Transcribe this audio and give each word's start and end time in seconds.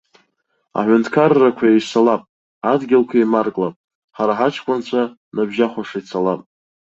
Аҳәынҭқаррақәа 0.79 1.65
еисалап, 1.67 2.21
адгьылқәа 2.71 3.15
еимарклап, 3.17 3.75
ҳара 4.15 4.33
хаҷкәынцәа 4.39 5.01
ныбжьахәаша 5.35 5.97
ицалап! 6.01 6.41